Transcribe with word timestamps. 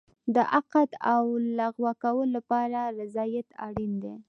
د 0.35 0.37
عقد 0.55 0.89
او 1.13 1.23
لغوه 1.59 1.91
کولو 2.03 2.31
لپاره 2.37 2.79
رضایت 2.99 3.47
اړین 3.65 3.93
دی. 4.03 4.13